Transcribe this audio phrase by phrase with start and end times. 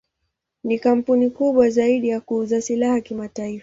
[0.63, 3.59] Ni kampuni kubwa zaidi ya kuuza silaha kimataifa.